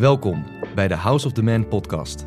[0.00, 0.44] Welkom
[0.74, 2.24] bij de House of the Man podcast.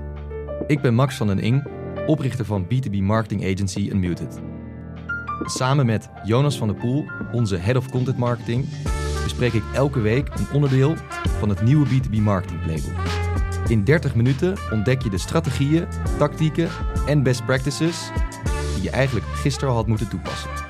[0.68, 1.68] Ik ben Max van den Ing,
[2.06, 4.42] oprichter van B2B marketing agency Unmuted.
[5.44, 8.66] Samen met Jonas van der Poel, onze Head of Content Marketing,
[9.24, 10.96] bespreek ik elke week een onderdeel
[11.40, 13.02] van het nieuwe B2B marketing playbook.
[13.68, 15.88] In 30 minuten ontdek je de strategieën,
[16.18, 16.70] tactieken
[17.06, 18.12] en best practices
[18.74, 20.63] die je eigenlijk gisteren al had moeten toepassen.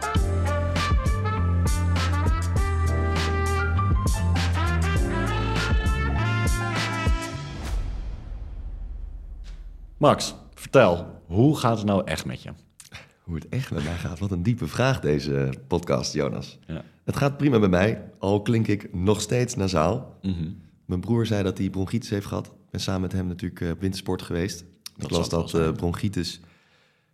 [10.03, 12.49] Max, vertel, hoe gaat het nou echt met je?
[13.23, 14.19] Hoe het echt met mij gaat.
[14.19, 16.59] Wat een diepe vraag deze podcast, Jonas.
[16.67, 16.83] Ja.
[17.03, 20.17] Het gaat prima bij mij, al klink ik nog steeds nasaal.
[20.21, 20.49] Mhm.
[20.85, 22.45] Mijn broer zei dat hij bronchitis heeft gehad.
[22.45, 24.65] Ik ben samen met hem natuurlijk eh, op wintersport geweest.
[24.95, 26.39] Dat ik las zal dat eh, bronchitis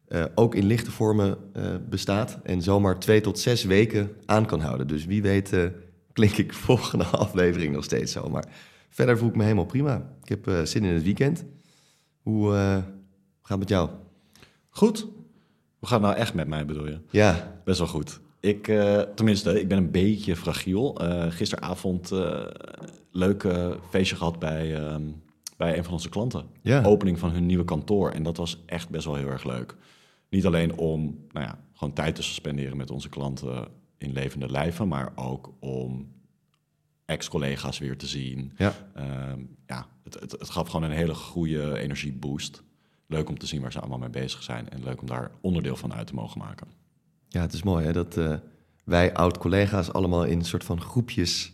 [0.07, 1.37] eh, ook in lichte vormen
[1.89, 2.39] bestaat...
[2.43, 4.87] en zomaar twee tot zes weken aan kan houden.
[4.87, 5.55] Dus wie weet
[6.13, 8.29] klink ik volgende aflevering nog steeds zo.
[8.29, 8.45] Maar
[8.89, 10.13] verder voel ik me helemaal prima.
[10.23, 11.45] Ik heb zin in het weekend.
[12.29, 12.75] Hoe eh,
[13.41, 13.89] gaat het met jou?
[14.69, 15.01] Goed.
[15.79, 16.99] Hoe gaat het nou echt met mij, bedoel je?
[17.09, 18.19] Ja, Best wel goed.
[18.39, 20.97] Ik, eh, tenminste, ik ben een beetje fragiel.
[20.97, 22.45] Eh, gisteravond eh
[23.11, 23.47] leuk
[23.89, 25.03] feestje gehad bij, ehm,
[25.57, 26.45] bij een van onze klanten.
[26.61, 26.83] Ja.
[26.83, 28.11] Opening van hun nieuwe kantoor.
[28.11, 29.75] En dat was echt best wel heel erg leuk.
[30.29, 34.87] Niet alleen om nou ja, gewoon tijd te spenderen met onze klanten in levende lijven,
[34.87, 36.07] maar ook om
[37.09, 38.51] ex-collega's weer te zien.
[38.57, 38.73] ja.
[38.95, 42.63] Ehm, ja, het, het, het gaf gewoon een hele goede energieboost.
[43.07, 44.69] Leuk om te zien waar ze allemaal mee bezig zijn.
[44.69, 46.67] En leuk om daar onderdeel van uit te mogen maken.
[47.27, 48.33] Ja, het is mooi hè, dat eh,
[48.83, 51.51] wij oud-collega's allemaal in een soort van groepjes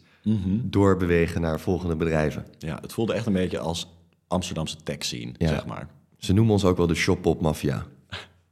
[0.64, 2.46] doorbewegen naar volgende bedrijven.
[2.60, 3.88] Ja, het voelde echt een beetje als
[4.28, 5.48] Amsterdamse tech scene, Ja.
[5.48, 5.88] zeg maar.
[6.18, 7.86] Ze noemen ons ook wel de shop-pop mafia.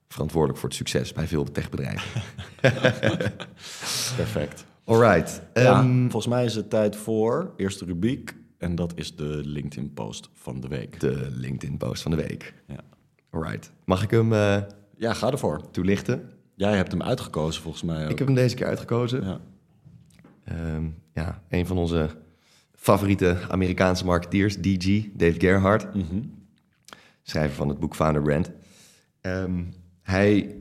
[0.07, 2.21] Verantwoordelijk voor het succes bij veel techbedrijven.
[4.15, 4.65] Perfect.
[4.85, 5.41] Alright.
[5.53, 8.35] Ja, ehm, volgens mij is het tijd voor eerste rubriek.
[8.57, 10.99] En dat is de LinkedIn-post van de week.
[10.99, 12.53] de LinkedIn-post van de week.
[12.67, 12.79] Ja.
[13.29, 13.71] Alright.
[13.85, 14.57] Mag ik hem eh,
[14.97, 15.71] ja, ga ervoor.
[15.71, 16.29] toelichten?
[16.55, 18.11] Jij hebt hem uitgekozen, volgens mij ook.
[18.11, 19.23] Ik heb hem deze keer uitgekozen.
[19.23, 19.39] Ja.
[20.43, 22.09] Ehm, ja, een van onze
[22.75, 25.93] favoriete Amerikaanse marketeers, DG, Dave Gerhardt.
[25.93, 26.21] Mhm.
[27.25, 28.51] schrijver van het boek Founder Brand.
[29.21, 29.63] Ehm,
[30.01, 30.55] hij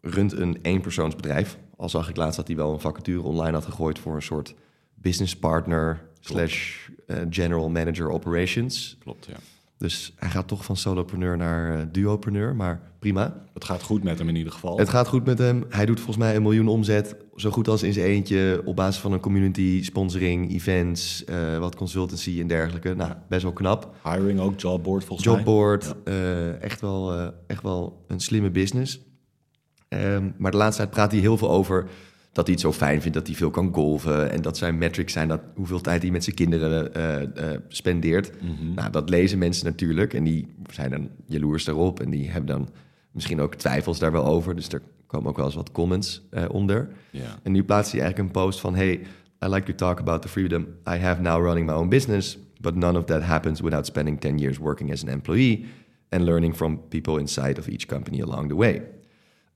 [0.00, 1.58] runt een eenpersoonsbedrijf.
[1.76, 4.54] Al zag ik laatst dat hij wel een vacature online had gegooid voor een soort
[4.94, 8.96] business partner slash eh, general manager operations.
[9.00, 9.36] Klopt, ja.
[9.78, 13.44] Dus hij gaat toch van solopreneur naar eh, duopreneur, maar prima.
[13.54, 14.78] Het gaat goed met hem in ieder geval.
[14.78, 15.64] Het gaat goed met hem.
[15.68, 19.00] Hij doet volgens mij een miljoen omzet, zo goed als in zijn eentje, op basis
[19.00, 22.94] van een community, sponsoring, events, eh, wat consultancy en dergelijke.
[22.94, 23.94] Nou, best wel knap.
[24.04, 25.36] Hiring ook, jobboard volgens mij.
[25.36, 29.00] Jobboard, eh, echt, wel, echt wel een slimme business.
[29.96, 31.86] Ehm, maar de laatste tijd praat hij heel veel over
[32.32, 34.30] dat hij het zo fijn vindt dat hij veel kan golven.
[34.30, 38.30] En dat zijn metrics zijn dat hoeveel tijd hij met zijn kinderen eh, spendeert.
[38.74, 42.00] Nou, dat lezen mensen natuurlijk en die zijn dan jaloers daarop.
[42.00, 42.68] En die hebben dan
[43.10, 44.56] misschien ook twijfels daar wel over.
[44.56, 46.88] Dus er komen ook wel eens wat comments eh, onder.
[47.42, 48.74] En nu plaatst hij eigenlijk een post van...
[48.74, 49.00] Hey,
[49.44, 52.38] I like to talk about the freedom I have now running my own business...
[52.60, 55.64] but none of that happens without spending 10 years working as an employee...
[56.08, 58.82] and learning from people inside of each company along the way.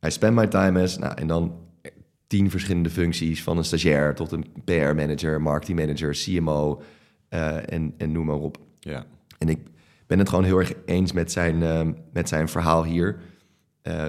[0.07, 0.99] I spend my time as...
[0.99, 1.55] Nou, en dan
[2.27, 3.43] tien verschillende functies...
[3.43, 6.83] van een stagiair tot een PR-manager, marketing-manager, CMO...
[7.29, 8.59] eh, en, en noem maar op.
[8.81, 9.07] Ja.
[9.39, 9.59] En ik
[10.07, 13.19] ben het gewoon heel erg eens met zijn, eh, met zijn verhaal hier.
[13.83, 14.07] Eh,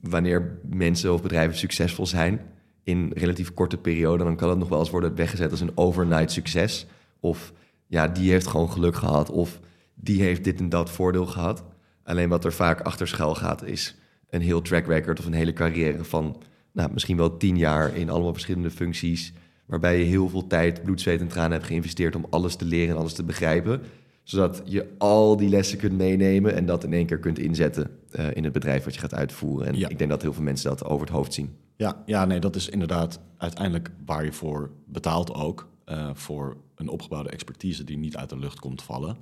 [0.00, 2.40] wanneer mensen of bedrijven succesvol zijn
[2.82, 6.30] in relatief korte periode, dan kan het nog wel eens worden weggezet als een overnight
[6.30, 6.86] succes.
[7.20, 7.52] Of
[7.86, 9.30] ja, die heeft gewoon geluk gehad.
[9.30, 9.60] Of
[9.94, 11.64] die heeft dit en dat voordeel gehad.
[12.02, 13.99] Alleen wat er vaak achter schuil gaat, is
[14.30, 16.42] een heel track record of een hele carrière van
[16.72, 19.32] nou, misschien wel tien jaar in allemaal verschillende functies.
[19.66, 22.94] Waarbij je heel veel tijd, bloed, zweet en tranen hebt geïnvesteerd om alles te leren
[22.94, 23.80] en alles te begrijpen.
[24.22, 28.26] Zodat je al die lessen kunt meenemen en dat in één keer kunt inzetten eh,
[28.36, 29.66] in het bedrijf wat je gaat uitvoeren.
[29.66, 29.88] En Ja.
[29.88, 31.50] ik denk dat heel veel mensen dat over het hoofd zien.
[31.76, 35.68] Ja, ja, nee, dat is inderdaad uiteindelijk waar je voor betaalt ook.
[35.84, 39.16] eh, voor een opgebouwde expertise die niet uit de lucht komt vallen.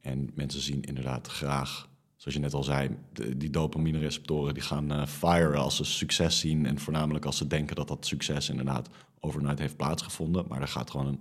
[0.00, 1.88] En mensen zien inderdaad graag,
[2.18, 6.66] zoals je net al zei, de- die dopamine-receptoren die gaan firen als ze succes zien.
[6.66, 8.88] En voornamelijk als ze denken dat dat succes inderdaad
[9.20, 10.44] overnight heeft plaatsgevonden.
[10.48, 11.20] Maar daar gaat gewoon een,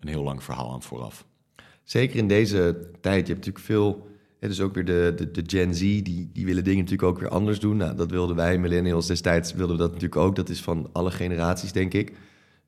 [0.00, 1.24] een heel lang verhaal aan vooraf.
[1.84, 3.26] Zeker in deze tijd.
[3.26, 4.10] Je hebt natuurlijk veel.
[4.40, 7.18] Het is ook weer de, de, de Gen Z, die, die willen dingen natuurlijk ook
[7.18, 7.76] weer anders doen.
[7.76, 10.36] Nou, dat wilden wij, millennials destijds, wilden we dat natuurlijk ook.
[10.36, 12.12] Dat is van alle generaties, denk ik.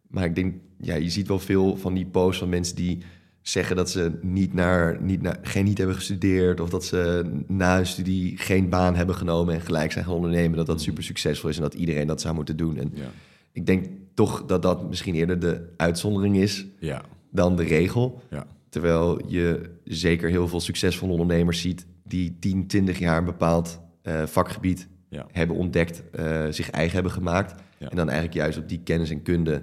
[0.09, 2.99] Maar ik denk, ja, je ziet wel veel van die posts van mensen die
[3.45, 6.61] zeggen dat ze niet naar, niet naar, geen niet hebben gestudeerd.
[6.61, 10.57] Of dat ze na hun studie geen baan hebben genomen en gelijk zijn gaan ondernemen.
[10.57, 12.77] Dat dat super succesvol is en dat iedereen dat zou moeten doen.
[12.77, 13.11] En Ja.
[13.53, 18.23] ik denk toch dat dat misschien eerder de uitzondering is Ja, dan de regel.
[18.31, 18.47] ja.
[18.69, 24.23] Terwijl je zeker heel veel succesvolle ondernemers ziet die 10, 20 jaar een bepaald eh,
[24.27, 24.89] vakgebied
[25.33, 27.63] hebben ontdekt, eh, zich eigen hebben gemaakt.
[27.79, 29.63] En dan eigenlijk juist op die kennis en kunde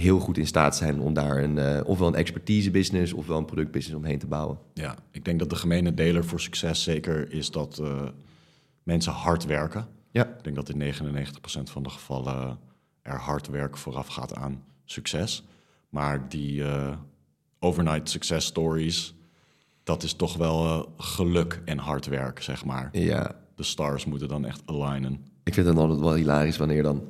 [0.00, 3.44] heel goed in staat zijn om daar een, eh, ofwel een expertise business ofwel een
[3.44, 4.58] productbusiness omheen te bouwen.
[4.74, 8.08] Ja, ik denk dat de gemene deler voor succes zeker is dat eh,
[8.82, 9.86] mensen hard werken.
[10.10, 12.58] Ja, Ik denk dat in 99% van de gevallen
[13.02, 15.44] er hard werk vooraf gaat aan succes.
[15.88, 16.96] Maar die eh,
[17.58, 19.14] overnight success stories,
[19.82, 22.88] dat is toch wel geluk en hard werk, zeg maar.
[22.92, 23.38] ja.
[23.54, 25.12] De stars moeten dan echt alignen.
[25.44, 27.02] Ik vind het dan altijd wel hilarisch wanneer dan...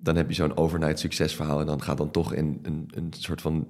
[0.00, 3.40] Dan heb je zo'n overnight succesverhaal en dan gaat dan toch een, een, een soort
[3.40, 3.66] van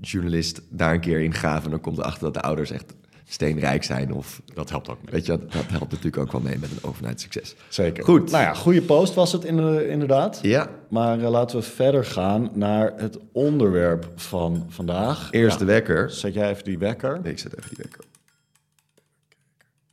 [0.00, 1.64] journalist daar een keer in graven.
[1.64, 4.12] En dan komt erachter dat de ouders echt steenrijk zijn.
[4.12, 5.12] Of Dat helpt ook mee.
[5.14, 7.54] weet je, dat, dat helpt natuurlijk ook wel mee met een overnight succes.
[7.68, 8.04] Zeker.
[8.04, 8.30] Goed.
[8.30, 10.38] Nou ja, goede post was het in- inderdaad.
[10.42, 15.28] Ja, Maar eh, laten we verder gaan naar het onderwerp van vandaag.
[15.30, 16.10] eerste Ja, wekker.
[16.10, 17.20] Zet jij even die wekker.
[17.22, 18.04] Nee, ik zet even die wekker.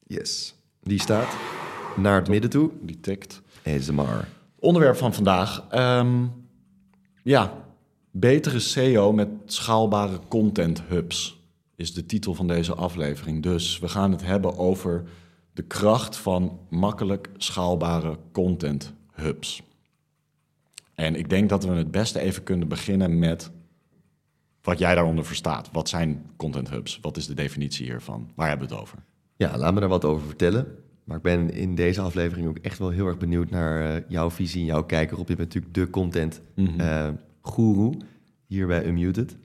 [0.08, 0.56] Yes.
[0.84, 1.36] Die staat
[1.96, 2.72] naar het midden toe.
[2.82, 3.42] Die tikt.
[3.66, 4.28] ASMR.
[4.66, 5.66] Onderwerp van vandaag.
[5.70, 6.26] Ehm,
[7.24, 7.54] ja,
[8.12, 11.40] betere SEO met schaalbare content hubs
[11.76, 13.44] is de titel van deze aflevering.
[13.44, 15.04] Dus we gaan het hebben over
[15.54, 19.62] de kracht van makkelijk schaalbare content hubs.
[20.94, 23.52] En ik denk dat we het beste even kunnen beginnen met
[24.62, 25.70] wat jij daaronder verstaat.
[25.72, 27.00] Wat zijn content hubs?
[27.02, 28.32] Wat is de definitie hiervan?
[28.36, 28.98] Waar hebben we het over?
[29.36, 30.85] Ja, laat me daar wat over vertellen.
[31.06, 34.30] Maar ik ben in deze aflevering ook echt wel heel erg benieuwd naar eh, jouw
[34.30, 35.28] visie, jouw kijker op.
[35.28, 36.42] Je bent natuurlijk de content
[36.78, 37.10] eh
[37.42, 37.92] guru
[38.46, 39.38] hier bij Unmuted.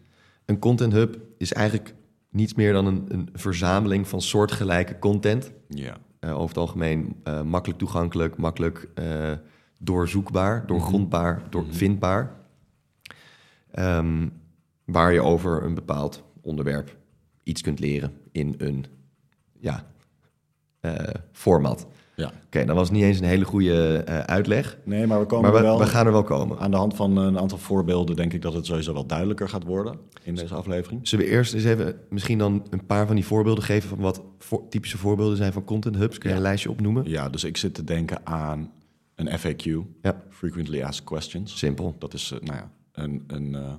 [0.45, 1.95] Een content hub is eigenlijk
[2.31, 5.53] niets meer dan een, een verzameling van soortgelijke content.
[5.69, 5.97] Ja.
[6.21, 8.89] Eh, over het algemeen makkelijk toegankelijk, makkelijk
[9.79, 12.37] doorzoekbaar, doorgrondbaar, doorvindbaar.
[13.71, 14.29] Ehm,
[14.85, 16.97] waar je over een bepaald onderwerp
[17.43, 18.85] iets kunt leren in een
[19.59, 19.87] ja,
[20.81, 20.95] eh,
[21.33, 21.87] format.
[22.17, 22.33] ja.
[22.47, 25.53] Oké, dat was niet eens een hele goede eh, uitleg, Nee, maar we komen maar
[25.53, 25.79] we, er wel...
[25.79, 26.59] we gaan er wel komen.
[26.59, 29.65] Aan de hand van een aantal voorbeelden denk ik dat het sowieso wel duidelijker gaat
[29.65, 31.09] worden in deze aflevering.
[31.09, 34.23] Zullen we eerst eens even misschien dan een paar van die voorbeelden geven van wat
[34.39, 36.19] voor, typische voorbeelden zijn van content hubs?
[36.19, 36.41] Kun je Ja.
[36.41, 37.09] een lijstje opnoemen?
[37.09, 38.71] Ja, dus ik zit te denken aan
[39.15, 39.63] een FAQ,
[40.03, 41.59] Ja, Frequently Asked Questions.
[41.59, 41.95] simpel.
[41.99, 43.73] Dat is eh, nou ja, een, een, eh,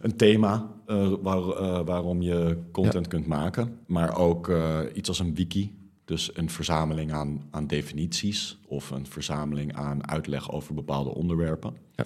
[0.00, 3.78] een thema eh, waar, eh, waarom je content kunt maken.
[3.86, 5.78] Maar ook eh, iets als een wiki.
[6.10, 11.76] Dus een verzameling aan, aan definities of een verzameling aan uitleg over bepaalde onderwerpen.
[11.94, 12.04] Ja.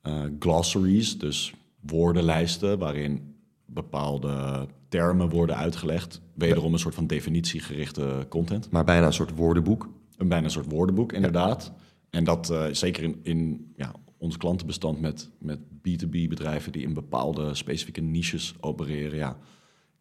[0.00, 6.20] Eh, glossaries, dus woordenlijsten waarin bepaalde termen worden uitgelegd.
[6.34, 8.70] Wederom een soort van definitiegerichte content.
[8.70, 9.88] Maar bijna een soort woordenboek.
[10.16, 11.72] Een bijna een soort woordenboek, inderdaad.
[12.10, 17.54] En dat eh, zeker in, in ja, ons klantenbestand met, met B2B-bedrijven die in bepaalde
[17.54, 19.36] specifieke niches opereren, ja,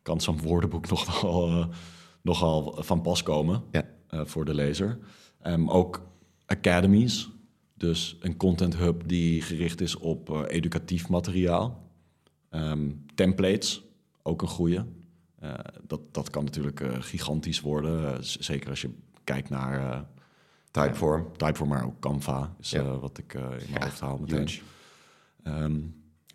[0.01, 1.67] kan zo'n woordenboek nogal, eh,
[2.27, 3.83] nogal van pas komen Ja.
[4.07, 4.97] eh, voor de lezer.
[5.41, 6.01] Ehm, ook
[6.45, 7.29] academies,
[7.73, 11.83] dus een content hub die gericht is op eh, educatief materiaal.
[12.49, 13.83] Ehm, templates,
[14.23, 14.85] ook een goede.
[15.39, 15.53] Eh,
[15.87, 18.89] dat, dat kan natuurlijk gigantisch worden, zeker als je
[19.23, 20.05] kijkt naar
[20.71, 21.27] Typeform.
[21.37, 22.83] Typeform, maar ook Canva is Ja.
[22.99, 24.49] wat ik in mijn Ja, hoofd haal meteen.
[25.43, 25.79] Ehm,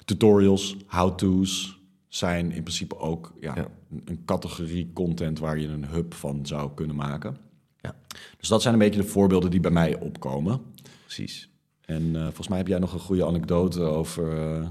[0.04, 1.80] tutorials, how-to's
[2.14, 3.66] zijn in principe ook ja, Ja.
[4.04, 7.36] Een, categorie content waar je een hub van zou kunnen maken.
[7.80, 7.94] Ja.
[8.38, 10.60] Dus dat zijn een beetje de voorbeelden die bij mij opkomen.
[11.02, 11.50] Precies.
[11.80, 14.38] En eh, volgens mij heb jij nog een goede anekdote over...
[14.38, 14.68] eh,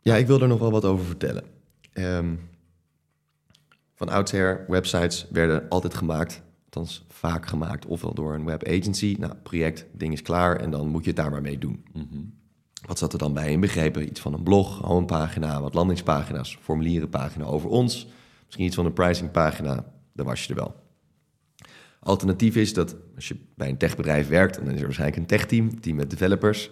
[0.00, 1.44] Ja, ik wil er nog wel wat over vertellen.
[1.92, 2.34] Ehm,
[3.94, 9.16] van oudsher, websites werden altijd gemaakt, althans vaak gemaakt, ofwel door een web agency.
[9.18, 11.84] Nou, project, ding is klaar en dan moet je het daar maar mee doen.
[12.86, 14.08] Wat zat er dan bij inbegrepen?
[14.08, 18.06] Iets van een blog, homepagina, wat landingspagina's, formulierenpagina over ons.
[18.44, 20.74] Misschien iets van een pricingpagina, dan was je er wel.
[22.00, 25.80] Alternatief is dat als je bij een techbedrijf werkt, dan is er waarschijnlijk een techteam,
[25.80, 26.70] team met developers.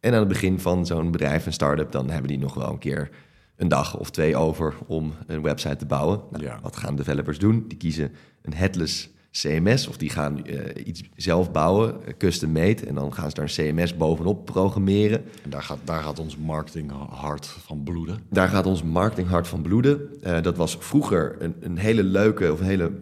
[0.00, 2.78] En aan het begin van zo'n bedrijf, een start-up, dan hebben die nog wel een
[2.78, 3.10] keer
[3.56, 6.20] een dag of twee over om een website te bouwen.
[6.30, 6.58] Nou, Ja.
[6.62, 7.64] Wat gaan developers doen?
[7.68, 12.86] Die kiezen een headless CMS of die gaan eh, iets zelf bouwen, eh, custom made.
[12.86, 15.24] En dan gaan ze daar een CMS bovenop programmeren.
[15.42, 18.18] en daar gaat, daar gaat ons marketing hard van bloeden.
[18.30, 20.22] Daar gaat ons marketing hard van bloeden.
[20.22, 22.92] Eh, dat was vroeger een, een hele leuke of een hele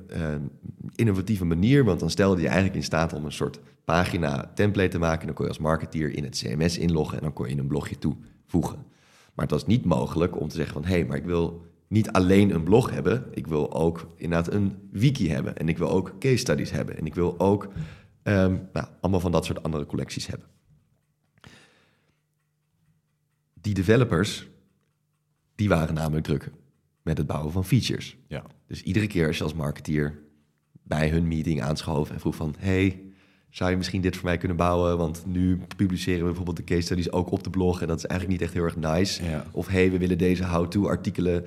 [0.95, 1.85] innovatieve manier.
[1.85, 5.21] Want dan stelde je eigenlijk in staat om een soort pagina template te maken.
[5.21, 7.67] En dan kon je als marketeer in het CMS inloggen en dan kon je een
[7.67, 8.79] blogje toevoegen.
[9.35, 10.85] Maar het was niet mogelijk om te zeggen van...
[10.85, 13.29] hé, hey, maar ik wil niet alleen een blog hebben.
[13.31, 15.57] Ik wil ook inderdaad een wiki hebben.
[15.57, 16.97] En ik wil ook case studies hebben.
[16.97, 17.69] En ik wil ook
[18.23, 20.47] ehm, nou, allemaal van dat soort andere collecties hebben.
[23.61, 24.49] Die developers,
[25.55, 26.51] die waren namelijk druk.
[27.03, 28.17] met het bouwen van features.
[28.27, 28.45] Ja.
[28.67, 30.19] Dus iedere keer als je als marketeer
[30.83, 32.55] bij hun meeting aanschoof en vroeg van...
[32.59, 33.03] hey,
[33.49, 34.99] zou je misschien dit voor mij kunnen bouwen?
[34.99, 37.81] Want nu publiceren we bijvoorbeeld de case studies ook op de blog...
[37.81, 39.25] en dat is eigenlijk niet echt heel erg nice.
[39.25, 39.47] Ja.
[39.53, 41.47] Of hey, we willen deze how-to-artikelen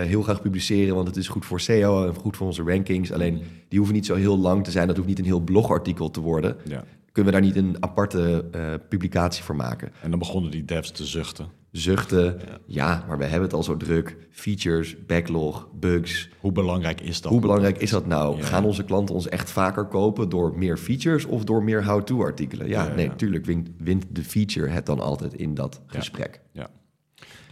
[0.00, 0.94] eh, heel graag publiceren...
[0.94, 3.12] want het is goed voor SEO en goed voor onze rankings.
[3.12, 4.86] Alleen, die hoeven niet zo heel lang te zijn.
[4.86, 6.56] Dat hoeft niet een heel blogartikel te worden.
[6.64, 6.84] ja.
[7.12, 9.92] Kunnen we daar niet een aparte eh, publicatie voor maken?
[10.02, 11.46] En dan begonnen die devs te zuchten.
[11.70, 13.04] Zuchten, ja.
[13.08, 14.16] maar we hebben het al zo druk.
[14.30, 16.28] Features, backlog, bugs.
[16.38, 17.32] Hoe belangrijk is dat?
[17.32, 18.36] Hoe belangrijk is dat nou?
[18.36, 18.44] Ja.
[18.44, 22.68] Gaan onze klanten ons echt vaker kopen door meer features of door meer how-to-artikelen?
[22.68, 23.10] Ja, Ja, nee, ja.
[23.10, 26.40] natuurlijk wint, wint de feature het dan altijd in dat gesprek.
[26.52, 26.70] Ja.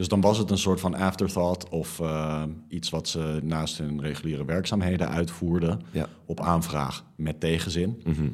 [0.02, 4.00] Dus dan was het een soort van afterthought of eh, iets wat ze naast hun
[4.00, 6.08] reguliere werkzaamheden uitvoerden Ja.
[6.24, 8.00] op aanvraag met tegenzin.
[8.04, 8.28] Mhm.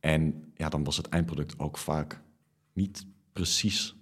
[0.00, 2.20] En ja, dan was het eindproduct ook vaak
[2.72, 3.96] niet precies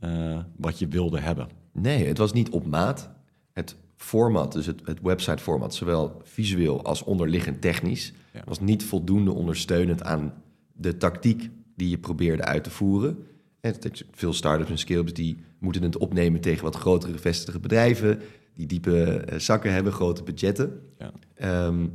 [0.00, 1.48] eh, wat je wilde hebben.
[1.72, 3.10] Nee, het was niet op maat.
[3.52, 8.42] Het format, dus het, het website-format, zowel visueel als onderliggend technisch, Ja.
[8.44, 10.32] was niet voldoende ondersteunend aan
[10.72, 13.18] de tactiek die je probeerde uit te voeren.
[13.60, 13.74] En
[14.10, 18.20] veel start-ups en scale-ups die moeten het opnemen tegen wat grotere gevestigde bedrijven,
[18.54, 20.80] die diepe eh, zakken hebben, grote budgetten.
[20.98, 21.12] Ja.
[21.34, 21.86] Ehm,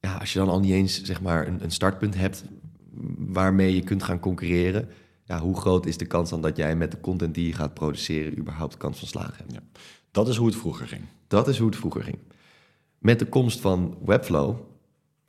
[0.00, 2.44] ja, als je dan al niet eens zeg maar, een, een startpunt hebt
[3.18, 4.88] waarmee je kunt gaan concurreren,
[5.24, 7.74] ja, hoe groot is de kans dan dat jij met de content die je gaat
[7.74, 9.52] produceren überhaupt kans van slagen hebt?
[9.52, 9.60] Ja.
[10.10, 11.02] Dat is hoe het vroeger ging.
[11.26, 12.18] Dat is hoe het vroeger ging.
[12.98, 14.56] Met de komst van Webflow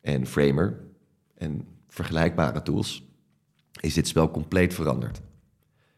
[0.02, 0.80] en Framer
[1.38, 3.04] en vergelijkbare tools
[3.80, 5.22] is dit spel compleet veranderd.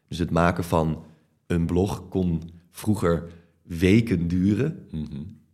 [0.08, 1.04] Dus het maken van
[1.46, 3.32] een blog kon vroeger
[3.62, 4.88] weken duren.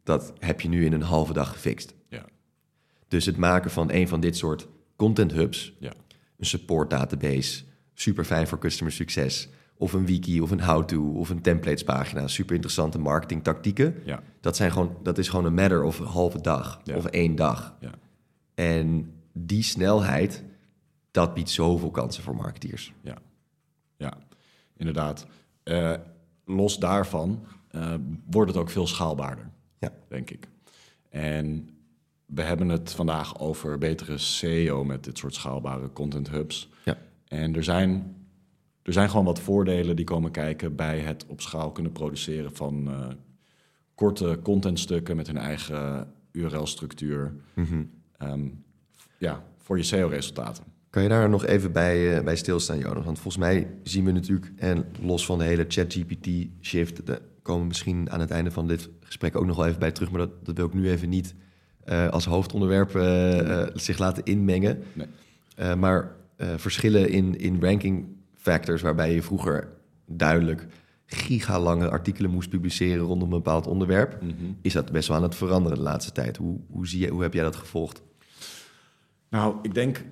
[0.02, 1.94] Dat heb je nu in een halve dag gefixt.
[2.08, 2.24] Ja.
[3.08, 5.92] Dus het maken van een van dit soort content hubs, Ja.
[6.36, 11.30] een support database, super fijn voor customer succes, of een wiki of een how-to of
[11.30, 13.94] een templates pagina, super interessante marketing tactieken.
[14.04, 14.22] Ja.
[14.40, 17.76] Dat, zijn gewoon, dat is gewoon een matter of een halve dag of één dag.
[17.80, 17.92] Ja.
[18.54, 20.44] En die snelheid,
[21.10, 22.92] dat biedt zoveel kansen voor marketeers.
[23.02, 23.18] Ja,
[23.96, 24.18] ja
[24.76, 25.26] inderdaad.
[25.62, 25.94] Eh,
[26.44, 27.94] los daarvan eh,
[28.30, 29.92] wordt het ook veel schaalbaarder, Ja.
[30.08, 30.48] denk ik.
[31.08, 31.68] En
[32.26, 36.68] we hebben het vandaag over betere SEO met dit soort schaalbare content hubs.
[36.84, 36.98] Ja.
[37.28, 38.16] En er zijn,
[38.82, 42.88] er zijn gewoon wat voordelen die komen kijken bij het op schaal kunnen produceren van
[42.90, 43.08] eh,
[43.94, 47.34] korte contentstukken met hun eigen URL-structuur.
[48.16, 48.48] Ehm,
[49.18, 50.64] ja, voor je SEO-resultaten.
[50.90, 53.04] Kan je daar nog even bij, eh, bij stilstaan, Jonas?
[53.04, 57.68] Want volgens mij zien we natuurlijk, en los van de hele ChatGPT-shift, daar komen we
[57.68, 60.44] misschien aan het einde van dit gesprek ook nog wel even bij terug, maar dat,
[60.46, 61.34] dat wil ik nu even niet
[61.84, 64.82] eh, als hoofdonderwerp eh, zich laten inmengen.
[64.92, 65.06] Nee.
[65.76, 66.18] Maar
[66.56, 68.06] verschillen in, in ranking
[68.36, 69.68] factors, waarbij je vroeger
[70.06, 70.66] duidelijk
[71.06, 74.18] gigalange artikelen moest publiceren rondom een bepaald onderwerp,
[74.62, 76.36] is dat best wel aan het veranderen de laatste tijd.
[76.36, 78.02] Hoe, hoe, zie je, hoe heb jij dat gevolgd?
[79.28, 80.04] Nou, ik denk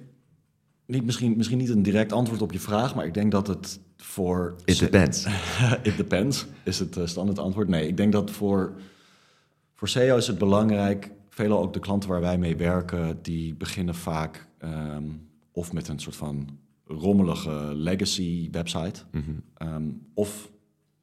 [0.89, 3.81] niet, misschien, misschien niet een direct antwoord op je vraag, maar ik denk dat het
[3.97, 4.57] voor.
[4.65, 5.27] It depends.
[5.83, 7.69] It depends, is het eh, standaard antwoord.
[7.69, 8.73] Nee, ik denk dat voor,
[9.75, 11.11] voor SEO is het belangrijk.
[11.29, 15.05] Veelal ook de klanten waar wij mee werken, die beginnen vaak ehm,
[15.53, 19.01] of met een soort van rommelige legacy website,
[19.55, 20.51] ehm, of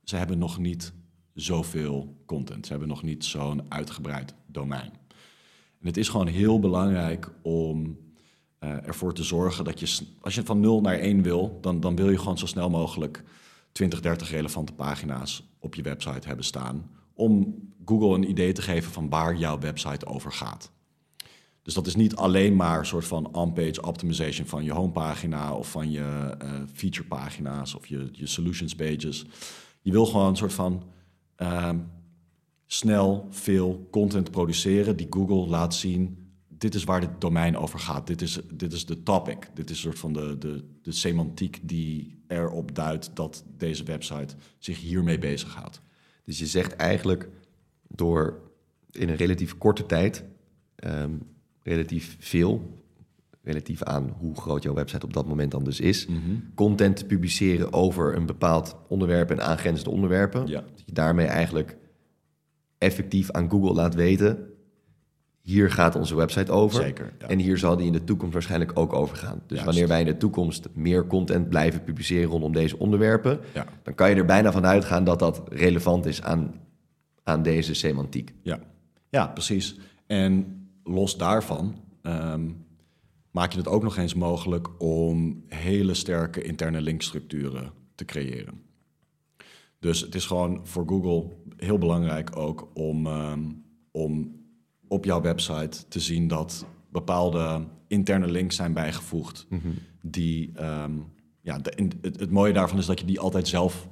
[0.04, 0.94] ze hebben nog niet
[1.34, 2.66] zoveel content.
[2.66, 4.92] Ze hebben nog niet zo'n uitgebreid domein.
[5.80, 7.98] En het is gewoon heel belangrijk om
[8.68, 12.10] ervoor te zorgen dat je, als je van 0 naar 1 wil, dan, dan wil
[12.10, 13.24] je gewoon zo snel mogelijk
[13.72, 16.90] 20, 30 relevante pagina's op je website hebben staan.
[17.14, 17.56] Om
[17.86, 20.72] Google een idee te geven van waar jouw website over gaat.
[21.62, 25.72] Dus dat is niet alleen maar een soort van on-page optimization van je homepagina of
[25.72, 29.26] van je eh featurepagina's of je, je solutions pages.
[29.82, 30.84] Je wil gewoon een soort van
[31.36, 31.80] ehm,
[32.66, 36.25] snel veel content produceren die Google laat zien.
[36.58, 38.08] Dit is waar dit domein over gaat.
[38.08, 39.50] Dit is, dit is de topic.
[39.54, 44.36] Dit is een soort van de, de, de semantiek die erop duidt dat deze website
[44.58, 45.82] zich hiermee bezighoudt.
[46.24, 47.30] Dus je zegt eigenlijk
[47.88, 48.40] door
[48.92, 50.24] in een relatief korte tijd
[50.76, 51.12] ehm,
[51.64, 52.84] relatief veel,
[53.42, 56.08] relatief aan hoe groot jouw website op dat moment dan dus is,
[56.56, 60.48] content te publiceren over een bepaald onderwerp en aangrenzende onderwerpen.
[60.48, 60.62] Ja.
[60.62, 61.78] Dat je daarmee eigenlijk
[62.78, 64.50] effectief aan Google laat weten,
[65.46, 66.84] hier gaat onze website over.
[66.84, 67.28] Zeker, ja.
[67.28, 69.38] En hier zal die in de toekomst waarschijnlijk ook over gaan.
[69.38, 69.66] Dus Juist.
[69.66, 73.66] wanneer wij in de toekomst meer content blijven publiceren rondom deze onderwerpen, Ja.
[73.84, 76.54] dan kan je er bijna van uitgaan dat dat relevant is aan,
[77.24, 78.34] aan deze semantiek.
[78.42, 78.60] Ja,
[79.10, 79.80] ja precies.
[80.08, 80.46] En
[80.84, 82.50] los daarvan ehm,
[83.32, 88.62] maak je het ook nog eens mogelijk om hele sterke interne linkstructuren te creëren.
[89.80, 93.42] Dus het is gewoon voor Google heel belangrijk ook om, ehm,
[93.92, 94.44] om
[94.88, 99.48] op jouw website te zien dat bepaalde interne links zijn bijgevoegd.
[100.02, 100.92] Die, ehm,
[101.42, 103.88] ja, de, in- het, het mooie daarvan is dat je die altijd zelf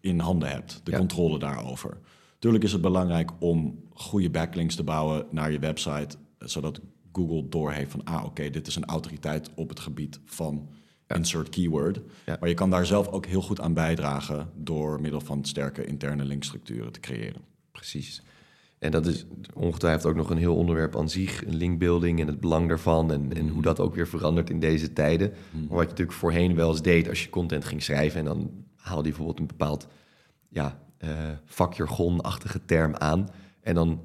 [0.00, 0.98] in handen hebt, de Ja.
[0.98, 1.98] controle daarover.
[2.38, 6.80] Tuurlijk is het belangrijk om goede backlinks te bouwen naar je website, eh, zodat
[7.12, 10.68] Google doorheeft van, ah oké, dit is een autoriteit op het gebied van
[11.06, 12.00] insert keyword.
[12.26, 12.36] Ja.
[12.40, 16.24] Maar je kan daar zelf ook heel goed aan bijdragen door middel van sterke interne
[16.24, 17.40] linkstructuren te creëren.
[17.72, 18.22] Precies.
[18.82, 22.40] En dat is ongetwijfeld ook nog een heel onderwerp aan zich, een linkbuilding en het
[22.40, 25.32] belang daarvan en, en hoe dat ook weer verandert in deze tijden.
[25.52, 28.50] Maar wat je natuurlijk voorheen wel eens deed als je content ging schrijven en dan
[28.76, 29.86] haalde je bijvoorbeeld een bepaald
[30.48, 31.08] ja, eh
[31.44, 33.28] vakjargon-achtige term aan
[33.60, 34.00] en dan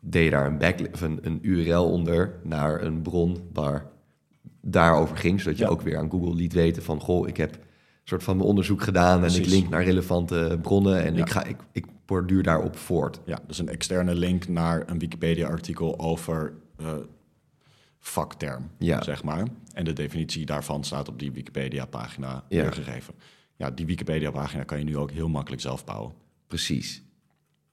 [0.00, 3.86] deed je daar een, back, of een, een URL onder naar een bron waar
[4.60, 5.70] daarover ging, zodat je Ja.
[5.70, 7.58] ook weer aan Google liet weten van goh, ik heb
[8.08, 11.20] soort van mijn onderzoek gedaan en ik link naar relevante bronnen en Ja.
[11.20, 13.20] ik, ga, ik, ik borduur daarop voort.
[13.24, 16.92] Ja, dus een externe link naar een Wikipedia-artikel over eh,
[17.98, 19.02] vakterm, Ja.
[19.02, 19.46] zeg maar.
[19.72, 22.62] En de definitie daarvan staat op die Wikipedia-pagina Ja.
[22.62, 23.14] weergegeven.
[23.56, 26.12] Ja, die Wikipedia-pagina kan je nu ook heel makkelijk zelf bouwen.
[26.46, 27.02] Precies.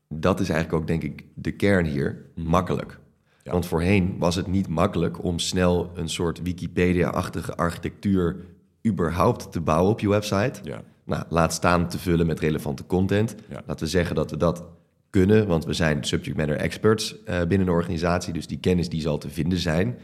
[0.09, 2.25] Dat is eigenlijk ook, denk ik, de kern hier.
[2.35, 2.99] Makkelijk.
[3.43, 3.51] Ja.
[3.51, 8.35] Want voorheen was het niet makkelijk om snel een soort Wikipedia-achtige architectuur
[8.87, 10.59] überhaupt te bouwen op je website.
[10.63, 13.35] Ja, Nou, laat staan te vullen met relevante content.
[13.49, 13.61] Ja.
[13.65, 14.63] Laten we zeggen dat we dat
[15.09, 19.01] kunnen, want we zijn subject matter experts eh, binnen de organisatie, dus die kennis die
[19.01, 19.97] zal te vinden zijn.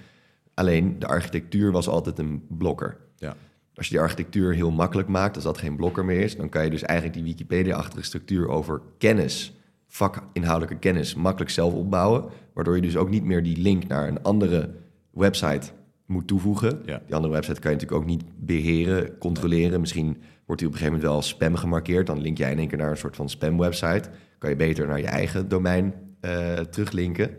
[0.53, 2.97] Alleen de architectuur was altijd een blokker.
[3.17, 3.35] ja.
[3.75, 6.63] Als je die architectuur heel makkelijk maakt, als dat geen blokker meer is, dan kan
[6.63, 9.53] je dus eigenlijk die Wikipedia-achtige structuur over kennis,
[9.87, 12.25] vakinhoudelijke kennis, makkelijk zelf opbouwen.
[12.53, 14.69] Waardoor je dus ook niet meer die link naar een andere
[15.11, 15.71] website
[16.09, 16.81] moet toevoegen.
[16.85, 17.01] Ja.
[17.05, 19.79] Die andere website kan je natuurlijk ook niet beheren, controleren.
[19.79, 22.07] Misschien wordt die op een gegeven moment wel als spam gemarkeerd.
[22.07, 24.09] Dan link jij in één keer naar een soort van spam-website.
[24.37, 27.29] Kan je beter naar je eigen domein eh, teruglinken.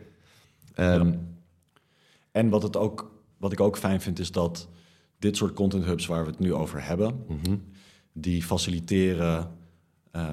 [0.74, 1.14] Ehm,
[2.32, 4.68] En wat, het ook, wat ik ook fijn vind, is dat
[5.18, 7.56] dit soort content hubs waar we het nu over hebben, mhm.
[8.12, 9.50] die faciliteren
[10.10, 10.28] eh,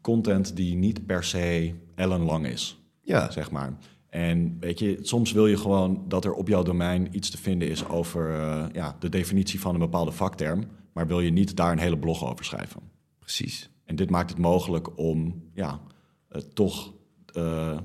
[0.00, 2.82] content die niet per se ellenlang is.
[3.02, 3.72] Ja, zeg maar.
[4.08, 7.68] En weet je, soms wil je gewoon dat er op jouw domein iets te vinden
[7.68, 11.72] is over eh, ja, de definitie van een bepaalde vakterm, maar wil je niet daar
[11.72, 12.80] een hele blog over schrijven.
[13.18, 13.70] precies.
[13.84, 15.80] En dit maakt het mogelijk om ja,
[16.28, 16.92] eh, toch,
[17.32, 17.78] eh,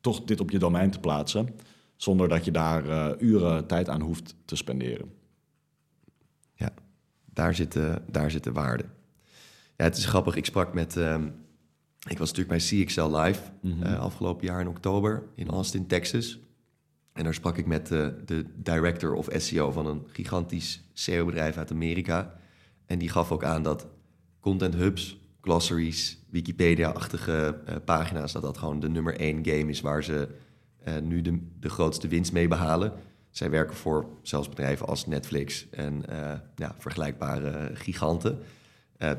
[0.00, 1.54] toch dit op je domein te plaatsen,
[1.96, 5.12] zonder dat je daar uren tijd aan hoeft te spenderen.
[6.54, 6.72] Ja,
[7.24, 8.84] daar zit, de, daar zit de waarde.
[9.76, 10.36] Ja, het is grappig.
[10.36, 10.96] Ik sprak met...
[10.96, 11.28] ehm,
[12.08, 13.40] ik was natuurlijk bij CXL Live
[13.82, 16.38] eh, afgelopen jaar in oktober in Austin, Texas.
[17.12, 21.70] En daar sprak ik met eh, de director of SEO van een gigantisch SEO-bedrijf uit
[21.70, 22.38] Amerika.
[22.86, 23.86] En die gaf ook aan dat
[24.40, 28.32] content hubs, glossaries, Wikipedia-achtige eh, pagina's...
[28.32, 30.28] dat dat gewoon de nummer één game is waar ze
[31.02, 32.92] nu de, de grootste winst mee behalen.
[33.30, 36.04] Zij werken voor zelfs bedrijven als Netflix en
[36.54, 38.38] ja, vergelijkbare giganten.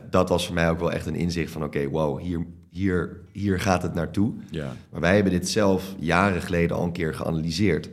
[0.10, 1.63] Dat was voor mij ook wel echt een inzicht van...
[1.63, 2.45] oké, wow, hier,
[2.77, 4.33] hier, hier gaat het naartoe.
[4.49, 7.89] Ja, Maar wij hebben dit zelf jaren geleden al een keer geanalyseerd.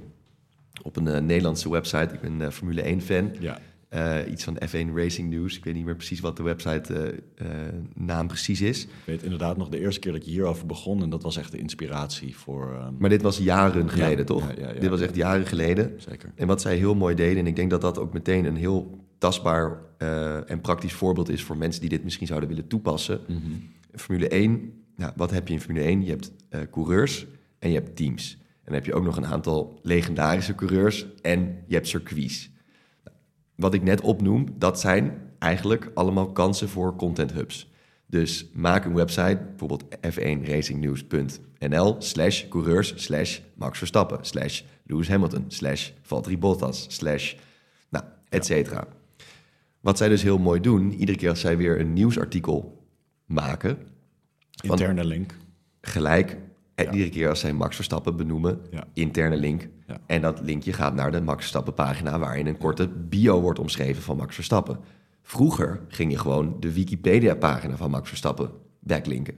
[0.82, 2.14] Op een eh, Nederlandse website.
[2.14, 3.30] Ik ben eh, Formule 1-fan.
[3.40, 5.56] ja, Eh, iets van F1 Racing News.
[5.56, 7.08] Ik weet niet meer precies wat de website eh,
[7.46, 8.82] eh, naam precies is.
[8.84, 11.50] ik weet inderdaad nog de eerste keer dat je hierover begon en dat was echt
[11.52, 12.72] de inspiratie voor...
[12.74, 14.48] eh, Maar dit was jaren geleden, Ja, toch?
[14.56, 14.80] ja, ja, ja.
[14.80, 15.92] dit was echt jaren geleden.
[15.96, 16.32] zeker.
[16.34, 18.98] En wat zij heel mooi deden, en ik denk dat dat ook meteen een heel
[19.18, 19.78] tastbaar
[20.46, 23.20] en praktisch voorbeeld is voor mensen die dit misschien zouden willen toepassen.
[23.28, 23.38] Mhm.
[23.96, 26.04] Formule 1, nou, wat heb je in Formule 1?
[26.04, 27.26] Je hebt eh, coureurs
[27.59, 28.38] en je hebt teams.
[28.40, 32.50] En dan heb je ook nog een aantal legendarische coureurs en je hebt circuits.
[33.04, 33.16] Nou,
[33.54, 37.72] wat ik net opnoem, dat zijn eigenlijk allemaal kansen voor content hubs.
[38.07, 45.90] Dus maak een website, bijvoorbeeld f1racingnews.nl slash coureurs slash Max Verstappen slash Lewis Hamilton slash
[46.02, 47.35] Valtteri Bottas slash,
[47.88, 48.87] nou, et cetera.
[49.80, 52.83] Wat zij dus heel mooi doen, iedere keer als zij weer een nieuwsartikel
[53.26, 53.78] maken,
[54.62, 55.34] Interne link.
[55.80, 56.37] gelijk,
[56.74, 56.90] en Ja.
[56.92, 58.84] iedere keer als zij Max Verstappen benoemen, Ja.
[58.92, 59.68] interne link.
[59.87, 60.00] Ja.
[60.06, 64.02] En dat linkje gaat naar de Max Verstappen pagina waarin een korte bio wordt omschreven
[64.02, 64.78] van Max Verstappen.
[65.22, 69.34] Vroeger ging je gewoon de Wikipedia pagina van Max Verstappen backlinken.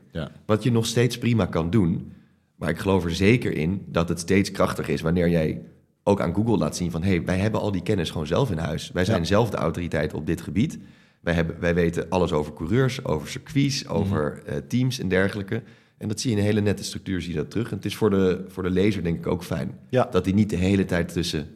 [0.46, 2.12] Wat je nog steeds prima kan doen.
[2.56, 5.62] Maar ik geloof er zeker in dat het steeds krachtiger is wanneer jij
[6.02, 7.02] ook aan Google laat zien van...
[7.02, 8.90] hé, hey, wij hebben al die kennis gewoon zelf in huis.
[8.90, 10.78] Wij zijn zelf de autoriteit op dit gebied.
[11.26, 15.62] Wij, hebben, wij weten alles over coureurs, over circuits, over eh, teams en dergelijke.
[15.98, 17.70] En dat zie je in een hele nette structuur, zie je dat terug.
[17.70, 19.78] En het is voor de, voor de lezer denk ik ook fijn.
[19.90, 20.08] Ja.
[20.10, 21.46] Dat hij niet de hele tijd tussen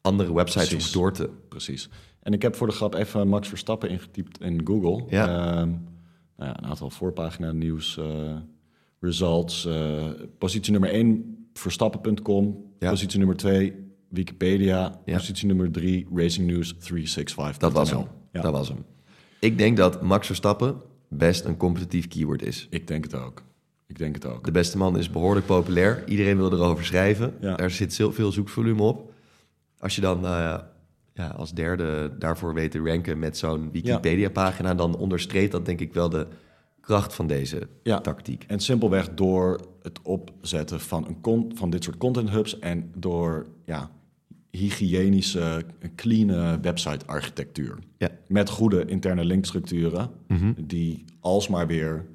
[0.00, 0.84] andere websites Precies.
[0.84, 1.30] hoeft door te...
[1.48, 1.88] Precies.
[2.22, 5.04] En ik heb voor de grap even Max Verstappen ingetypt in Google.
[5.08, 5.26] Ja.
[5.28, 5.68] Ehm,
[6.36, 8.36] nou ja, een aantal voorpagina nieuws, eh,
[9.00, 9.66] results.
[9.66, 10.04] eh,
[10.38, 12.64] positie nummer 1, verstappen.com.
[12.78, 12.90] Ja.
[12.90, 13.74] Positie nummer 2,
[14.08, 15.00] Wikipedia.
[15.04, 15.16] Ja.
[15.16, 17.56] Positie nummer 3, Racing News 365.
[17.58, 18.06] Dat was hem.
[18.32, 18.40] Ja.
[18.40, 18.84] Dat was hem.
[19.40, 22.66] Ik denk dat Max Verstappen best een competitief keyword is.
[22.70, 23.42] Ik denk het ook.
[23.86, 24.44] Ik denk het ook.
[24.44, 26.02] De beste man is behoorlijk populair.
[26.08, 27.34] Iedereen wil erover schrijven.
[27.40, 27.58] Ja.
[27.58, 29.12] Er zit heel veel zoekvolume op.
[29.78, 30.58] Als je dan eh,
[31.14, 34.74] ja, als derde daarvoor weet te ranken met zo'n Wikipedia-pagina...
[34.74, 36.26] dan onderstreept dat denk ik wel de
[36.80, 38.00] kracht van deze Ja.
[38.00, 38.44] tactiek.
[38.46, 43.46] En simpelweg door het opzetten van, een con- van dit soort content hubs en door
[43.64, 43.90] ja,
[44.50, 45.64] hygiënische,
[45.96, 47.78] clean website-architectuur.
[47.98, 48.08] Ja.
[48.28, 50.52] Met goede interne linkstructuren, Mhm.
[50.66, 52.06] die alsmaar weer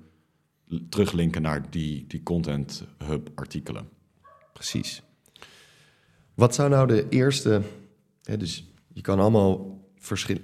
[0.89, 3.87] teruglinken naar die, die content hub artikelen.
[4.53, 5.01] Precies.
[6.33, 7.61] Wat zou nou de eerste...
[8.23, 10.41] Hè, dus je kan allemaal verschillen...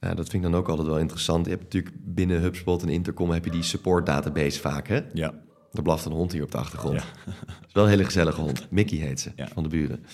[0.00, 1.44] Ja, dat vind ik dan ook altijd wel interessant.
[1.44, 5.00] Je hebt natuurlijk binnen HubSpot en Intercom heb je die support database vaak, hè?
[5.12, 5.34] Ja,
[5.72, 6.94] Er blaft een hond hier op de achtergrond.
[6.94, 7.32] Ja.
[7.66, 8.66] Is wel een hele gezellige hond.
[8.70, 9.48] Mickey heet ze, Ja.
[9.48, 10.04] van de buren.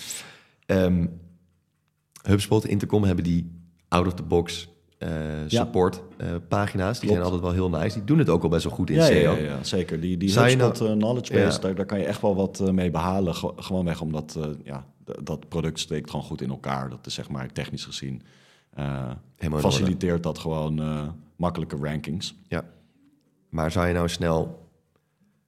[0.67, 1.07] Ehm,
[2.23, 3.51] HubSpot Intercom hebben die
[3.89, 5.11] out-of-the-box eh,
[5.47, 7.01] support eh, pagina's.
[7.01, 7.25] Die Klopt.
[7.25, 7.95] zijn altijd wel heel nice.
[7.97, 9.37] Die doen het ook al best wel goed in ja, SEO.
[9.37, 10.01] ja, zeker.
[10.01, 12.91] Die, die HubSpot nou- eh, knowledge base, daar, daar kan je echt wel wat mee
[12.91, 13.35] behalen.
[13.35, 14.87] Ge- Gewoonweg omdat eh, ja,
[15.23, 16.91] dat product steekt gewoon goed in elkaar.
[16.91, 18.23] Dat is zeg maar technisch gezien...
[19.51, 20.81] faciliteert dat gewoon
[21.37, 22.35] makkelijke rankings.
[22.49, 22.65] Ja.
[23.49, 24.63] Maar zou je nou snel...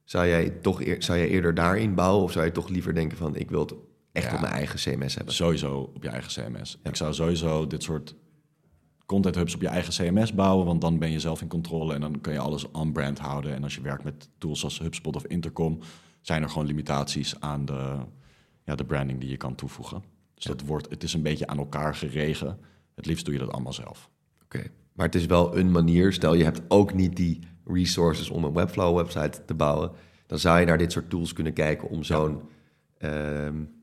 [0.03, 2.23] Zou jij, toch eer- zou jij eerder daarin bouwen?
[2.23, 3.35] Of zou je toch liever denken van...
[3.35, 3.73] ik wil het
[4.17, 4.33] echt Ja.
[4.35, 5.33] op mijn eigen CMS hebben?
[5.33, 6.77] Sowieso op je eigen CMS.
[6.83, 6.89] Ja.
[6.89, 8.15] Ik zou sowieso dit soort
[9.05, 12.01] content hubs op je eigen CMS bouwen, want dan ben je zelf in controle en
[12.01, 13.53] dan kun je alles on-brand houden.
[13.53, 15.79] En als je werkt met tools als HubSpot of Intercom,
[16.21, 17.95] zijn er gewoon limitaties aan de,
[18.63, 20.03] ja, de branding die je kan toevoegen.
[20.33, 22.59] Dus dat wordt, het is een beetje aan elkaar geregen.
[22.95, 24.09] Het liefst doe je dat allemaal zelf.
[24.43, 24.63] Oké.
[24.93, 26.13] Maar het is wel een manier.
[26.13, 29.91] Stel, je hebt ook niet die resources om een Webflow-website te bouwen.
[30.27, 32.41] Dan zou je naar dit soort tools kunnen kijken om zo'n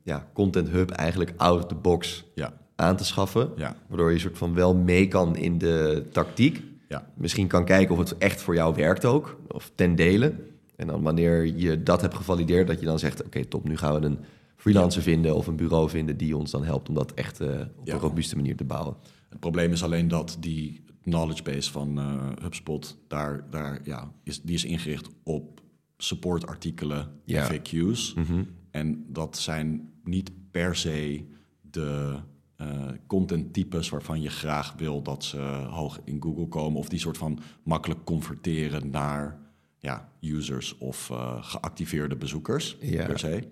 [0.02, 3.50] ja, content hub eigenlijk out of the box Ja, aan te schaffen.
[3.56, 6.62] ja, Waardoor je soort van wel mee kan in de tactiek.
[6.88, 7.06] ja.
[7.16, 9.38] Misschien kan kijken of het echt voor jou werkt ook.
[9.48, 10.34] Of ten dele.
[10.76, 13.24] En dan wanneer je dat hebt gevalideerd, dat je dan zegt...
[13.24, 14.18] oké, top, nu gaan we een
[14.56, 16.16] freelancer vinden of een bureau vinden...
[16.16, 17.94] die ons dan helpt om dat echt eh, op Ja.
[17.94, 18.96] een robuuste manier te bouwen.
[19.28, 24.42] Het probleem is alleen dat die knowledge base van eh, HubSpot, daar, daar, ja, is,
[24.42, 25.60] die is ingericht op
[25.96, 27.08] supportartikelen.
[27.30, 28.14] FAQ's.
[28.14, 28.42] Mhm.
[28.74, 31.24] En dat zijn niet per se
[31.60, 32.18] de
[32.56, 35.38] eh contenttypes waarvan je graag wil dat ze
[35.70, 36.78] hoog in Google komen.
[36.78, 39.38] Of die soort van makkelijk converteren naar
[39.78, 43.06] ja, users of eh, geactiveerde bezoekers Ja.
[43.06, 43.26] per se.
[43.28, 43.46] Het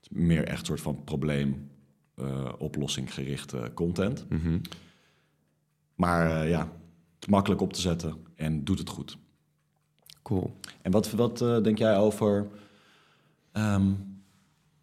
[0.00, 1.70] is meer echt een soort van probleem,
[2.58, 4.26] oplossing gerichte content.
[4.28, 4.58] Mhm.
[5.94, 9.18] Maar eh, ja, het is makkelijk op te zetten en doet het goed.
[10.22, 10.56] Cool.
[10.82, 12.46] En wat, wat denk jij over
[13.52, 13.92] ehm,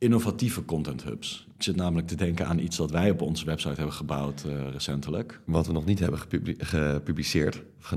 [0.05, 1.47] innovatieve content hubs?
[1.57, 4.69] Ik zit namelijk te denken aan iets dat wij op onze website hebben gebouwd eh,
[4.71, 5.41] recentelijk.
[5.45, 7.95] Wat we nog niet hebben gepubli- gepubliceerd of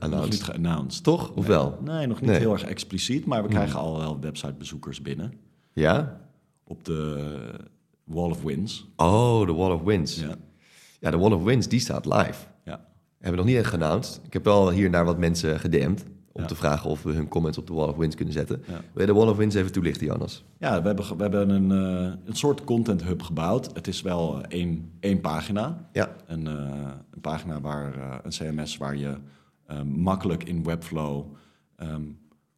[0.00, 1.02] Nog niet geannounced.
[1.02, 1.30] Toch?
[1.30, 1.56] Of Nee.
[1.56, 1.78] wel?
[1.84, 2.38] Nee, nog niet Nee.
[2.38, 5.32] heel erg expliciet, maar we krijgen al wel websitebezoekers binnen.
[5.72, 6.20] Ja?
[6.64, 7.50] Op de
[8.04, 8.86] Wall of Wins.
[8.96, 10.20] Oh, de Wall of Winds.
[10.20, 10.34] Ja.
[11.00, 12.46] Ja, de Wall of Winds, die staat live.
[12.64, 12.86] ja.
[13.18, 14.20] Hebben we nog niet echt geannounced.
[14.24, 16.04] Ik heb wel hier en daar wat mensen gedM'd...
[16.36, 16.46] om Ja.
[16.48, 18.62] te vragen of we hun comments op de Wall of Winds kunnen zetten.
[18.66, 18.80] Ja.
[18.92, 20.44] Wil je de Wall of Winds even toelichten, Jonas?
[20.58, 23.70] Ja, we hebben, we hebben een, eh, een soort content hub gebouwd.
[23.74, 25.88] Het is wel eh, één, één pagina.
[25.92, 26.16] Ja.
[26.26, 29.16] Een, eh, een pagina waar eh, een CMS waar je
[29.66, 31.24] eh, makkelijk in Webflow
[31.76, 32.02] ehm,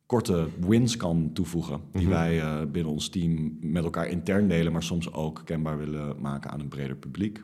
[0.06, 1.80] korte wins kan toevoegen.
[1.92, 2.10] Die Mhm.
[2.10, 6.50] wij eh, binnen ons team met elkaar intern delen, maar soms ook kenbaar willen maken
[6.50, 7.42] aan een breder publiek.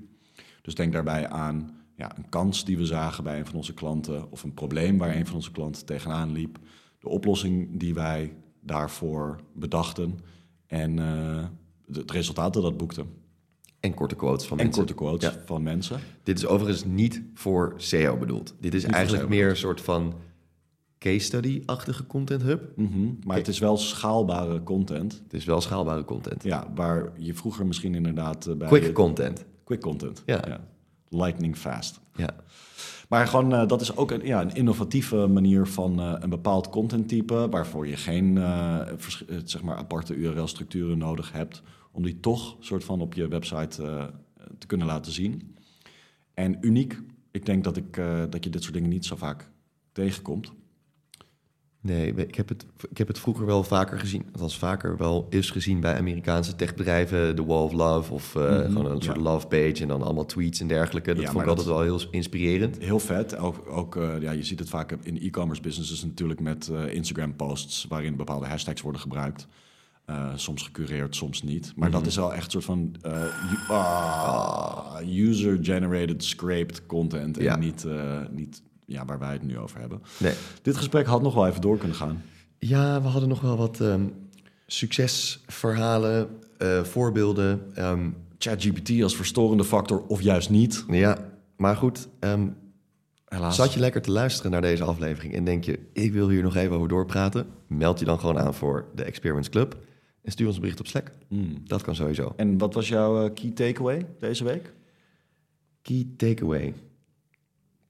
[0.63, 4.31] Dus denk daarbij aan ja, een kans die we zagen bij een van onze klanten,
[4.31, 6.59] of een probleem waar een van onze klanten tegenaan liep.
[6.99, 10.19] De oplossing die wij daarvoor bedachten
[10.67, 11.45] en eh,
[11.97, 13.05] het resultaat dat dat boekte.
[13.81, 14.85] En korte quotes van En mensen.
[14.87, 15.43] korte quotes Ja.
[15.47, 16.01] van mensen.
[16.23, 18.55] Dit is overigens niet voor SEO bedoeld.
[18.61, 20.15] Dit is eigenlijk meer een soort van
[20.99, 22.73] case study-achtige content hub.
[22.77, 25.21] Mhm, Maar het is wel schaalbare content.
[25.23, 26.43] Het is wel schaalbare content.
[26.43, 28.69] Ja, waar je vroeger misschien inderdaad eh, bij...
[28.69, 29.45] Quick je- content.
[29.65, 30.23] quick content.
[30.27, 30.61] Ja.
[31.13, 32.01] Lightning fast.
[32.15, 32.35] Ja.
[33.09, 36.69] Maar gewoon, eh, dat is ook een, ja, een innovatieve manier van eh, een bepaald
[36.69, 37.49] contenttype...
[37.51, 38.81] waarvoor je geen eh,
[39.45, 41.63] zeg maar aparte URL-structuren nodig hebt...
[41.91, 44.11] om die toch soort van op je website
[44.59, 45.57] te kunnen laten zien.
[46.35, 49.51] En uniek, ik denk dat, ik, dat je dit soort dingen niet zo vaak
[49.93, 50.53] tegenkomt.
[51.85, 54.25] Nee, ik heb, het, ik heb het vroeger wel vaker gezien.
[54.33, 57.37] Althans, vaker wel eens gezien bij Amerikaanse techbedrijven.
[57.37, 59.75] De Wall of Love of uh, Mhm, gewoon een soort love page.
[59.83, 61.13] En dan allemaal tweets en dergelijke.
[61.15, 62.79] Dat Ja, vond ik altijd wel heel inspirerend.
[62.79, 63.37] Heel vet.
[63.37, 67.37] Ook, ook eh, ja, je ziet het vaak in e-commerce businesses natuurlijk met eh, Instagram
[67.37, 69.47] posts waarin bepaalde hashtags worden gebruikt.
[70.05, 71.73] Eh, soms gecureerd, soms niet.
[71.77, 77.39] Maar dat is wel echt een soort van eh, ah, user-generated, scraped content.
[77.39, 77.57] En Ja.
[77.57, 80.03] niet, eh, niet ja, waar wij het nu over hebben.
[80.19, 80.35] Nee.
[80.63, 82.23] Dit gesprek had nog wel even door kunnen gaan.
[82.59, 84.05] Ja, we hadden nog wel wat ehm,
[84.67, 87.71] succesverhalen, eh, voorbeelden.
[87.75, 90.85] ehm, ChatGPT als verstorende factor of juist niet.
[90.89, 91.19] ja,
[91.57, 92.09] maar goed.
[92.21, 92.49] ehm,
[93.25, 93.57] Helaas.
[93.57, 96.57] Zat je lekker te luisteren naar deze aflevering en denk je, ik wil hier nog
[96.57, 97.47] even over doorpraten?
[97.67, 99.77] Meld je dan gewoon aan voor de Experiments Club
[100.23, 101.11] en stuur ons een bericht op Slack.
[101.29, 101.63] Hmm.
[101.65, 102.33] Dat kan sowieso.
[102.37, 104.73] En wat was jouw eh, key takeaway deze week?
[105.83, 106.75] Key takeaway.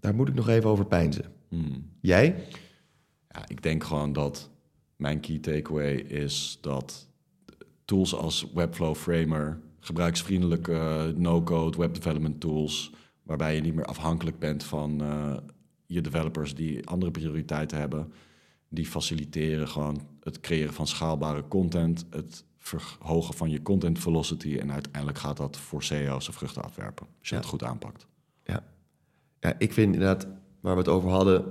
[0.02, 1.24] Daar moet ik nog even over pijnzen.
[1.48, 1.90] Hmm.
[2.00, 2.44] Jij?
[3.28, 4.50] Ja, ik denk gewoon dat
[4.96, 7.08] mijn key takeaway is dat
[7.84, 14.38] tools als Webflow Framer, gebruiksvriendelijke eh, no-code web development tools, waarbij je niet meer afhankelijk
[14.38, 15.36] bent van eh,
[15.86, 18.12] je developers die andere prioriteiten hebben,
[18.68, 24.72] die faciliteren gewoon het creëren van schaalbare content, het verhogen van je content velocity en
[24.72, 27.40] uiteindelijk gaat dat voor SEO's zijn vruchten afwerpen, als je Ja.
[27.40, 28.06] het goed aanpakt.
[29.42, 29.54] Ja.
[29.58, 30.26] ik vind inderdaad,
[30.60, 31.44] waar we het over hadden,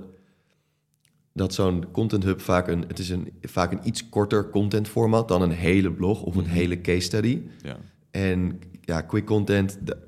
[1.32, 5.28] dat zo'n content hub vaak een, het is een, vaak een iets korter content format
[5.28, 6.52] dan een hele blog of een Mhm.
[6.52, 7.40] hele case study.
[7.62, 7.76] Ja.
[8.10, 9.98] En ja, quick content, da-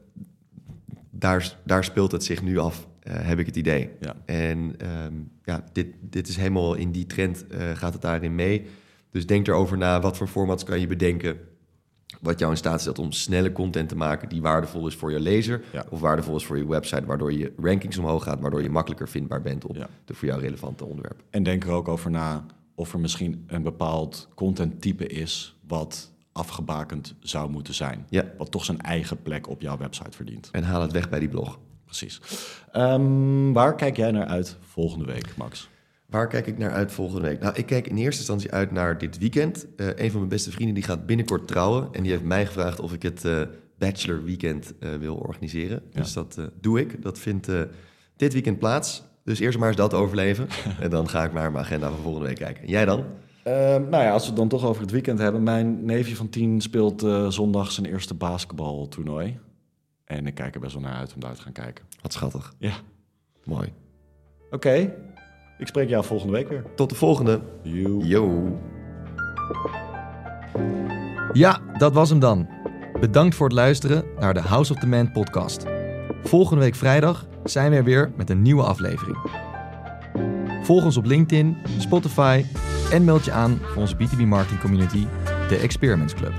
[1.11, 3.90] daar, daar speelt het zich nu af, eh, heb ik het idee.
[4.01, 4.16] Ja.
[4.25, 8.66] En ehm, ja, dit, dit is helemaal in die trend, eh, gaat het daarin mee.
[9.11, 11.37] Dus denk erover na, wat voor formats kan je bedenken...
[12.24, 14.28] wat jou in staat stelt om snelle content te maken...
[14.28, 15.84] die waardevol is voor je lezer Ja.
[15.90, 17.06] of waardevol is voor je website...
[17.06, 19.64] waardoor je rankings omhoog gaat, waardoor je makkelijker vindbaar bent...
[19.64, 19.88] op Ja.
[20.04, 21.24] de voor jou relevante onderwerpen.
[21.30, 27.14] En denk er ook over na of er misschien een bepaald contenttype is wat afgebakend
[27.20, 28.06] zou moeten zijn.
[28.08, 28.24] Ja.
[28.38, 30.48] Wat toch zijn eigen plek op jouw website verdient.
[30.52, 31.58] En haal het weg bij die blog.
[31.84, 32.20] Precies.
[32.72, 35.68] Ehm, waar kijk jij naar uit volgende week, Max?
[36.14, 37.40] Waar kijk ik naar uit volgende week?
[37.40, 39.66] Nou, ik kijk in eerste instantie uit naar dit weekend.
[39.77, 41.88] Eh, een van mijn beste vrienden die gaat binnenkort trouwen.
[41.92, 43.42] En die heeft mij gevraagd of ik het eh,
[43.79, 45.83] Bachelor Weekend eh, wil organiseren.
[45.90, 46.00] Ja.
[46.00, 47.03] Dus dat doe ik.
[47.03, 47.48] Dat vindt
[48.16, 49.03] dit weekend plaats.
[49.24, 50.48] Dus eerst maar eens dat overleven.
[50.81, 52.62] en dan ga ik naar mijn agenda van volgende week kijken.
[52.62, 53.05] En jij dan?
[53.42, 55.42] Ehm, nou ja, als we het dan toch over het weekend hebben.
[55.42, 59.38] Mijn neefje van tien speelt zondag zijn eerste basketbaltoernooi.
[60.05, 61.85] En ik kijk er best wel naar uit om daar te gaan kijken.
[62.03, 62.55] Wat schattig.
[62.59, 62.74] Ja.
[63.44, 63.72] Mooi.
[64.50, 64.92] Oké,
[65.58, 66.64] ik spreek jou volgende week weer.
[66.76, 67.40] Tot de volgende.
[67.98, 68.58] Yo.
[71.32, 72.48] Ja, dat was hem dan.
[73.00, 75.64] Bedankt voor het luisteren naar de House of the Man podcast.
[76.22, 79.18] Volgende week vrijdag zijn we er weer met een nieuwe aflevering.
[80.62, 82.44] Volg ons op LinkedIn, Spotify
[82.90, 85.06] en meld je aan voor onze B2B marketing community,
[85.48, 86.32] de Experiments Club.